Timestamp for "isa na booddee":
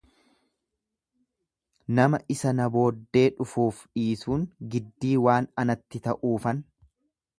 2.35-3.25